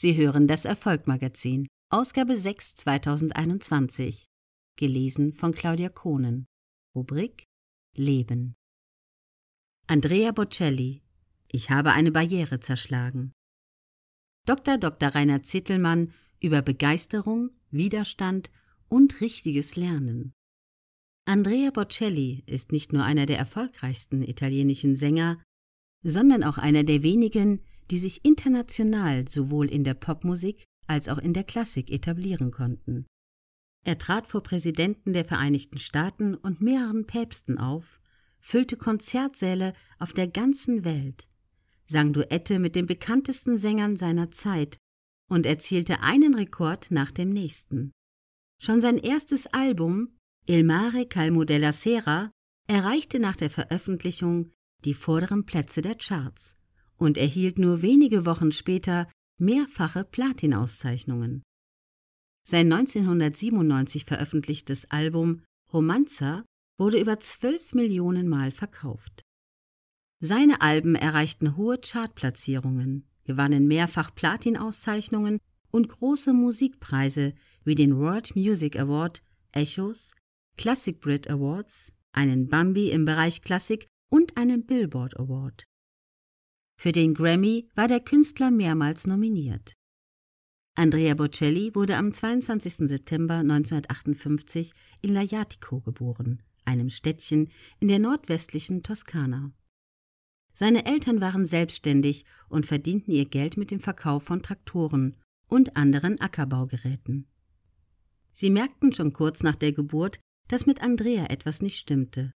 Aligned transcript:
Sie 0.00 0.16
hören 0.16 0.46
das 0.46 0.64
Erfolgmagazin, 0.64 1.68
Ausgabe 1.90 2.38
6 2.38 2.74
2021. 2.74 4.24
Gelesen 4.76 5.34
von 5.34 5.52
Claudia 5.52 5.90
Kohnen. 5.90 6.46
Rubrik 6.94 7.44
Leben. 7.94 8.54
Andrea 9.88 10.32
Bocelli. 10.32 11.02
Ich 11.48 11.68
habe 11.68 11.92
eine 11.92 12.12
Barriere 12.12 12.60
zerschlagen. 12.60 13.32
Dr. 14.46 14.78
Dr. 14.78 15.10
Rainer 15.10 15.42
Zittelmann 15.42 16.14
über 16.40 16.62
Begeisterung, 16.62 17.50
Widerstand 17.70 18.50
und 18.88 19.20
richtiges 19.20 19.76
Lernen. 19.76 20.32
Andrea 21.26 21.70
Bocelli 21.72 22.42
ist 22.46 22.72
nicht 22.72 22.94
nur 22.94 23.04
einer 23.04 23.26
der 23.26 23.36
erfolgreichsten 23.36 24.22
italienischen 24.22 24.96
Sänger, 24.96 25.42
sondern 26.02 26.42
auch 26.42 26.56
einer 26.56 26.84
der 26.84 27.02
wenigen, 27.02 27.60
die 27.90 27.98
sich 27.98 28.24
international 28.24 29.28
sowohl 29.28 29.68
in 29.68 29.84
der 29.84 29.94
Popmusik 29.94 30.64
als 30.86 31.08
auch 31.08 31.18
in 31.18 31.34
der 31.34 31.44
Klassik 31.44 31.90
etablieren 31.90 32.50
konnten. 32.50 33.06
Er 33.84 33.98
trat 33.98 34.26
vor 34.26 34.42
Präsidenten 34.42 35.12
der 35.12 35.24
Vereinigten 35.24 35.78
Staaten 35.78 36.34
und 36.34 36.60
mehreren 36.60 37.06
Päpsten 37.06 37.58
auf, 37.58 38.00
füllte 38.38 38.76
Konzertsäle 38.76 39.74
auf 39.98 40.12
der 40.12 40.28
ganzen 40.28 40.84
Welt, 40.84 41.28
sang 41.86 42.12
Duette 42.12 42.58
mit 42.58 42.76
den 42.76 42.86
bekanntesten 42.86 43.58
Sängern 43.58 43.96
seiner 43.96 44.30
Zeit 44.30 44.76
und 45.28 45.46
erzielte 45.46 46.00
einen 46.00 46.34
Rekord 46.34 46.90
nach 46.90 47.10
dem 47.10 47.30
nächsten. 47.30 47.92
Schon 48.62 48.80
sein 48.80 48.98
erstes 48.98 49.46
Album 49.48 50.16
Il 50.46 50.64
mare 50.64 51.06
calmo 51.06 51.44
della 51.44 51.72
sera 51.72 52.30
erreichte 52.66 53.18
nach 53.18 53.36
der 53.36 53.50
Veröffentlichung 53.50 54.52
die 54.84 54.94
vorderen 54.94 55.44
Plätze 55.46 55.82
der 55.82 55.94
Charts 55.94 56.56
und 57.00 57.16
erhielt 57.16 57.58
nur 57.58 57.82
wenige 57.82 58.26
Wochen 58.26 58.52
später 58.52 59.08
mehrfache 59.38 60.04
Platinauszeichnungen. 60.04 61.42
Sein 62.46 62.72
1997 62.72 64.04
veröffentlichtes 64.04 64.90
Album 64.90 65.42
Romanza 65.72 66.44
wurde 66.78 67.00
über 67.00 67.18
12 67.18 67.74
Millionen 67.74 68.28
Mal 68.28 68.50
verkauft. 68.50 69.22
Seine 70.20 70.60
Alben 70.60 70.94
erreichten 70.94 71.56
hohe 71.56 71.78
Chartplatzierungen, 71.78 73.08
gewannen 73.24 73.66
mehrfach 73.66 74.14
Platinauszeichnungen 74.14 75.38
und 75.70 75.88
große 75.88 76.34
Musikpreise 76.34 77.34
wie 77.64 77.74
den 77.74 77.96
World 77.96 78.36
Music 78.36 78.78
Award, 78.78 79.22
Echos, 79.52 80.12
Classic 80.58 81.00
Brit 81.00 81.30
Awards, 81.30 81.92
einen 82.12 82.48
Bambi 82.48 82.90
im 82.90 83.04
Bereich 83.06 83.40
Klassik 83.40 83.86
und 84.10 84.36
einen 84.36 84.66
Billboard 84.66 85.18
Award. 85.18 85.64
Für 86.80 86.92
den 86.92 87.12
Grammy 87.12 87.68
war 87.74 87.88
der 87.88 88.00
Künstler 88.00 88.50
mehrmals 88.50 89.06
nominiert. 89.06 89.74
Andrea 90.74 91.12
Bocelli 91.12 91.74
wurde 91.74 91.98
am 91.98 92.10
22. 92.10 92.88
September 92.88 93.34
1958 93.34 94.72
in 95.02 95.12
Lajatico 95.12 95.82
geboren, 95.82 96.42
einem 96.64 96.88
Städtchen 96.88 97.50
in 97.80 97.88
der 97.88 97.98
nordwestlichen 97.98 98.82
Toskana. 98.82 99.52
Seine 100.54 100.86
Eltern 100.86 101.20
waren 101.20 101.44
selbstständig 101.44 102.24
und 102.48 102.64
verdienten 102.64 103.12
ihr 103.12 103.26
Geld 103.26 103.58
mit 103.58 103.70
dem 103.70 103.80
Verkauf 103.80 104.22
von 104.22 104.42
Traktoren 104.42 105.16
und 105.48 105.76
anderen 105.76 106.18
Ackerbaugeräten. 106.18 107.28
Sie 108.32 108.48
merkten 108.48 108.94
schon 108.94 109.12
kurz 109.12 109.42
nach 109.42 109.56
der 109.56 109.72
Geburt, 109.72 110.18
dass 110.48 110.64
mit 110.64 110.80
Andrea 110.80 111.26
etwas 111.26 111.60
nicht 111.60 111.76
stimmte. 111.76 112.32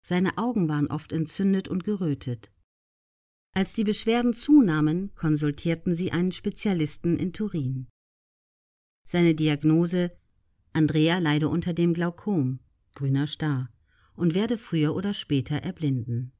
Seine 0.00 0.38
Augen 0.38 0.68
waren 0.68 0.86
oft 0.86 1.10
entzündet 1.10 1.66
und 1.66 1.82
gerötet. 1.82 2.53
Als 3.56 3.72
die 3.72 3.84
Beschwerden 3.84 4.34
zunahmen, 4.34 5.14
konsultierten 5.14 5.94
sie 5.94 6.10
einen 6.10 6.32
Spezialisten 6.32 7.16
in 7.16 7.32
Turin. 7.32 7.86
Seine 9.06 9.36
Diagnose 9.36 10.10
Andrea 10.72 11.18
leide 11.18 11.48
unter 11.48 11.72
dem 11.72 11.94
Glaukom, 11.94 12.58
grüner 12.96 13.28
Star, 13.28 13.70
und 14.16 14.34
werde 14.34 14.58
früher 14.58 14.96
oder 14.96 15.14
später 15.14 15.56
erblinden. 15.56 16.32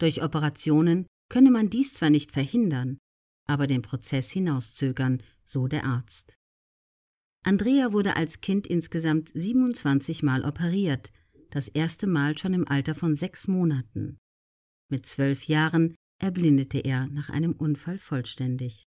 Durch 0.00 0.24
Operationen 0.24 1.06
könne 1.28 1.52
man 1.52 1.70
dies 1.70 1.94
zwar 1.94 2.10
nicht 2.10 2.32
verhindern, 2.32 2.98
aber 3.46 3.68
den 3.68 3.82
Prozess 3.82 4.30
hinauszögern, 4.30 5.22
so 5.44 5.68
der 5.68 5.84
Arzt. 5.84 6.34
Andrea 7.44 7.92
wurde 7.92 8.16
als 8.16 8.40
Kind 8.40 8.66
insgesamt 8.66 9.30
27 9.34 10.24
Mal 10.24 10.44
operiert, 10.44 11.12
das 11.50 11.68
erste 11.68 12.08
Mal 12.08 12.36
schon 12.36 12.54
im 12.54 12.66
Alter 12.66 12.96
von 12.96 13.14
sechs 13.14 13.46
Monaten. 13.46 14.18
Mit 14.88 15.06
zwölf 15.06 15.44
Jahren 15.44 15.94
erblindete 16.18 16.78
er 16.78 17.06
nach 17.08 17.30
einem 17.30 17.52
Unfall 17.52 17.98
vollständig. 17.98 18.86